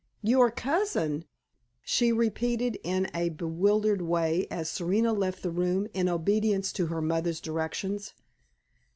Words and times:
"Your 0.23 0.49
cousin?" 0.49 1.25
she 1.83 2.11
repeated, 2.11 2.79
in 2.83 3.07
a 3.13 3.29
bewildered 3.29 4.01
way, 4.01 4.47
as 4.49 4.67
Serena 4.67 5.13
left 5.13 5.43
the 5.43 5.51
room, 5.51 5.85
in 5.93 6.09
obedience 6.09 6.73
to 6.73 6.87
her 6.87 7.03
mother's 7.03 7.39
directions. 7.39 8.15